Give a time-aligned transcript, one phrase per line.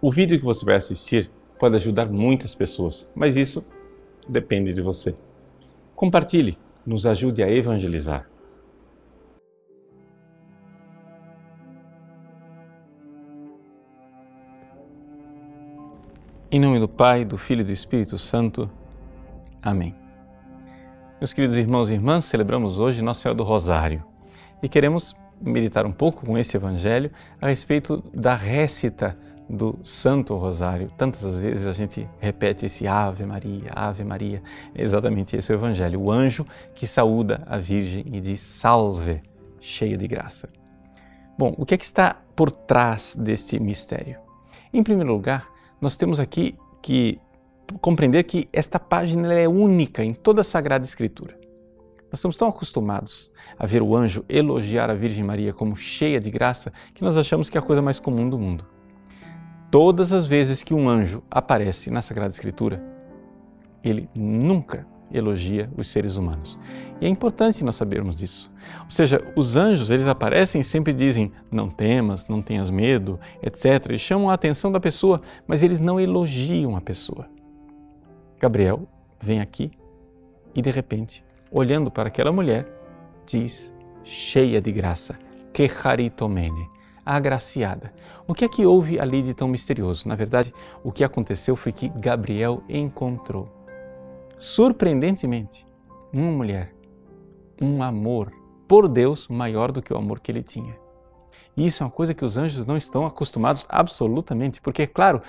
[0.00, 3.64] O vídeo que você vai assistir pode ajudar muitas pessoas, mas isso
[4.28, 5.14] depende de você.
[5.94, 8.28] Compartilhe, nos ajude a evangelizar.
[16.50, 18.70] Em nome do Pai, do Filho e do Espírito Santo.
[19.62, 19.94] Amém.
[21.18, 24.04] Meus queridos irmãos e irmãs, celebramos hoje Nossa Senhora do Rosário
[24.62, 27.10] e queremos meditar um pouco com esse Evangelho
[27.40, 29.18] a respeito da récita
[29.48, 30.90] do Santo Rosário.
[30.96, 34.42] Tantas vezes a gente repete esse Ave Maria, Ave Maria.
[34.74, 36.00] É exatamente esse é o Evangelho.
[36.00, 39.22] O anjo que saúda a Virgem e diz Salve,
[39.60, 40.48] cheia de graça.
[41.38, 44.18] Bom, o que é que está por trás deste mistério?
[44.72, 45.48] Em primeiro lugar,
[45.80, 47.20] nós temos aqui que
[47.80, 51.38] compreender que esta página é única em toda a Sagrada Escritura.
[52.10, 56.30] Nós estamos tão acostumados a ver o anjo elogiar a Virgem Maria como cheia de
[56.30, 58.75] graça que nós achamos que é a coisa mais comum do mundo.
[59.78, 62.82] Todas as vezes que um anjo aparece na Sagrada Escritura,
[63.84, 66.58] ele nunca elogia os seres humanos.
[66.98, 68.50] E é importante nós sabermos disso.
[68.84, 73.90] Ou seja, os anjos, eles aparecem e sempre dizem: "Não temas, não tenhas medo", etc.
[73.90, 77.28] E chamam a atenção da pessoa, mas eles não elogiam a pessoa.
[78.40, 78.88] Gabriel
[79.20, 79.70] vem aqui
[80.54, 82.66] e de repente, olhando para aquela mulher,
[83.26, 83.70] diz:
[84.02, 85.18] "Cheia de graça,
[85.52, 86.75] que haritomene"
[87.06, 87.92] agraciada.
[88.26, 90.08] O que é que houve ali de tão misterioso?
[90.08, 93.48] Na verdade, o que aconteceu foi que Gabriel encontrou,
[94.36, 95.64] surpreendentemente,
[96.12, 96.74] uma mulher,
[97.62, 98.32] um amor
[98.66, 100.76] por Deus maior do que o amor que ele tinha.
[101.56, 105.22] E isso é uma coisa que os anjos não estão acostumados absolutamente, porque, é claro,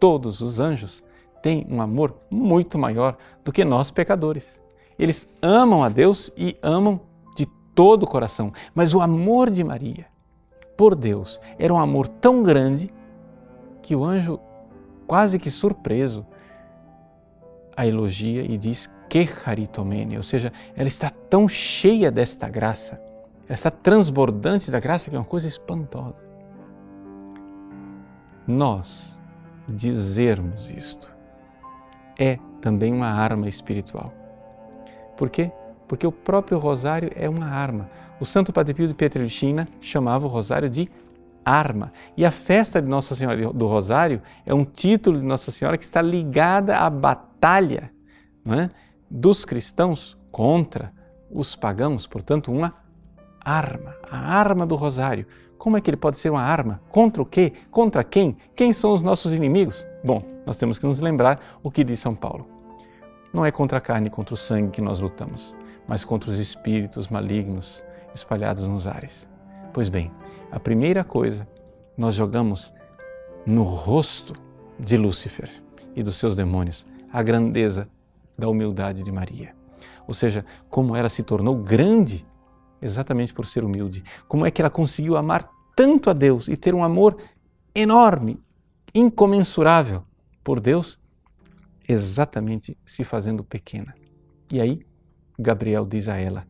[0.00, 1.02] todos os anjos
[1.40, 4.58] têm um amor muito maior do que nós pecadores.
[4.98, 7.00] Eles amam a Deus e amam
[7.34, 10.09] de todo o coração, mas o amor de Maria
[10.80, 12.90] por Deus era um amor tão grande
[13.82, 14.40] que o anjo,
[15.06, 16.26] quase que surpreso,
[17.76, 22.94] a elogia e diz que haritomene, ou seja, ela está tão cheia desta graça,
[23.46, 26.16] ela está transbordante da graça que é uma coisa espantosa.
[28.46, 29.20] Nós
[29.68, 31.14] dizermos isto
[32.18, 34.14] é também uma arma espiritual.
[35.14, 35.52] Por quê?
[35.90, 37.90] Porque o próprio rosário é uma arma.
[38.20, 40.88] O Santo Padre Pio de Pietrelcina chamava o rosário de
[41.44, 41.92] arma.
[42.16, 45.82] E a festa de Nossa Senhora do Rosário é um título de Nossa Senhora que
[45.82, 47.90] está ligada à batalha
[48.46, 48.68] é?
[49.10, 50.92] dos cristãos contra
[51.28, 52.72] os pagãos, portanto, uma
[53.44, 55.26] arma, a arma do Rosário.
[55.58, 56.80] Como é que ele pode ser uma arma?
[56.88, 57.52] Contra o quê?
[57.68, 58.36] Contra quem?
[58.54, 59.84] Quem são os nossos inimigos?
[60.04, 62.59] Bom, nós temos que nos lembrar o que diz São Paulo.
[63.32, 65.54] Não é contra a carne e contra o sangue que nós lutamos,
[65.86, 67.82] mas contra os espíritos malignos
[68.14, 69.28] espalhados nos ares.
[69.72, 70.10] Pois bem,
[70.50, 71.48] a primeira coisa
[71.96, 72.72] nós jogamos
[73.46, 74.34] no rosto
[74.78, 75.50] de Lúcifer
[75.94, 77.88] e dos seus demônios a grandeza
[78.38, 79.54] da humildade de Maria.
[80.06, 82.26] Ou seja, como ela se tornou grande
[82.80, 84.02] exatamente por ser humilde.
[84.26, 87.16] Como é que ela conseguiu amar tanto a Deus e ter um amor
[87.74, 88.42] enorme,
[88.94, 90.02] incomensurável
[90.42, 90.98] por Deus,
[91.90, 93.92] exatamente se fazendo pequena.
[94.52, 94.80] E aí,
[95.36, 96.46] Gabriel diz a ela: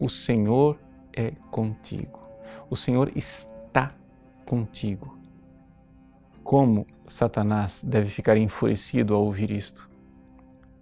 [0.00, 0.80] o Senhor
[1.16, 2.18] é contigo.
[2.68, 3.94] O Senhor está
[4.44, 5.16] contigo.
[6.42, 9.88] Como Satanás deve ficar enfurecido ao ouvir isto?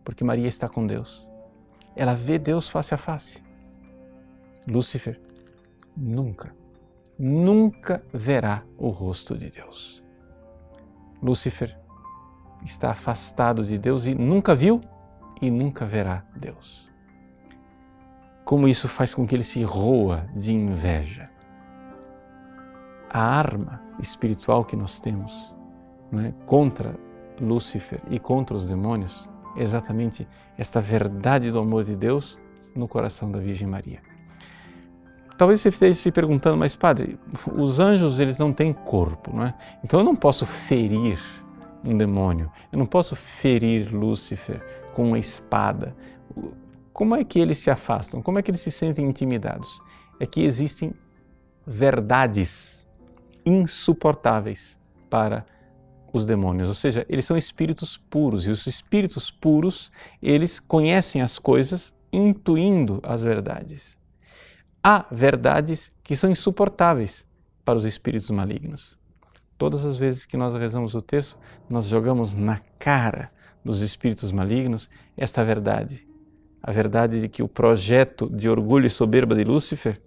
[0.03, 1.31] Porque Maria está com Deus.
[1.95, 3.43] Ela vê Deus face a face.
[4.67, 5.21] Lúcifer
[5.95, 6.55] nunca,
[7.19, 10.03] nunca verá o rosto de Deus.
[11.23, 11.79] Lúcifer
[12.65, 14.81] está afastado de Deus e nunca viu
[15.41, 16.91] e nunca verá Deus
[18.51, 21.31] como isso faz com que ele se roa de inveja.
[23.09, 25.55] A arma espiritual que nós temos
[26.11, 26.99] né, contra
[27.41, 30.27] Lúcifer e contra os demônios é exatamente
[30.59, 32.41] esta verdade do amor de Deus
[32.75, 34.01] no coração da Virgem Maria.
[35.39, 37.21] Talvez você esteja se perguntando, mas padre,
[37.57, 39.55] os anjos eles não têm corpo, não é?
[39.85, 41.21] Então eu não posso ferir
[41.85, 44.63] um demônio, eu não posso ferir Lúcifer
[44.93, 45.97] com uma espada.
[46.93, 48.21] Como é que eles se afastam?
[48.21, 49.81] Como é que eles se sentem intimidados?
[50.19, 50.93] É que existem
[51.67, 52.87] verdades
[53.45, 54.79] insuportáveis
[55.09, 55.47] para
[56.13, 61.39] os demônios, ou seja, eles são espíritos puros e os espíritos puros, eles conhecem as
[61.39, 63.97] coisas intuindo as verdades.
[64.83, 67.25] Há verdades que são insuportáveis
[67.65, 68.99] para os espíritos malignos.
[69.61, 71.37] Todas as vezes que nós rezamos o texto,
[71.69, 73.31] nós jogamos na cara
[73.63, 76.09] dos espíritos malignos esta verdade
[76.63, 80.01] a verdade de que o projeto de orgulho e soberba de Lúcifer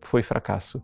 [0.00, 0.80] foi fracasso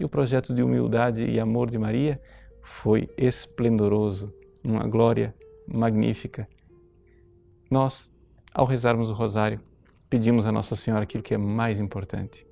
[0.00, 2.18] e o projeto de humildade e amor de Maria
[2.62, 5.34] foi esplendoroso, uma glória
[5.66, 6.48] magnífica.
[7.70, 8.10] Nós,
[8.54, 9.60] ao rezarmos o rosário,
[10.08, 12.46] pedimos a Nossa Senhora aquilo que é mais importante: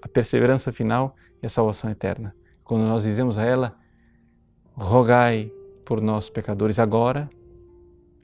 [0.00, 2.34] a perseverança final e a salvação eterna.
[2.62, 3.76] Quando nós dizemos a ela,
[4.76, 5.50] rogai
[5.84, 7.30] por nós pecadores agora,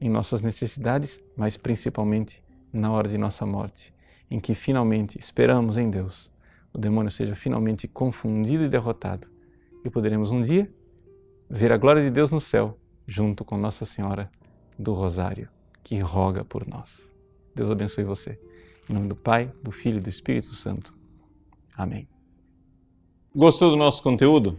[0.00, 3.94] em nossas necessidades, mas principalmente na hora de nossa morte,
[4.31, 6.31] em que finalmente esperamos em Deus,
[6.72, 9.28] o demônio seja finalmente confundido e derrotado
[9.84, 10.72] e poderemos um dia
[11.49, 14.31] ver a glória de Deus no céu, junto com Nossa Senhora
[14.78, 15.49] do Rosário,
[15.82, 17.12] que roga por nós.
[17.54, 18.38] Deus abençoe você.
[18.88, 20.94] Em nome do Pai, do Filho e do Espírito Santo.
[21.76, 22.08] Amém.
[23.34, 24.58] Gostou do nosso conteúdo?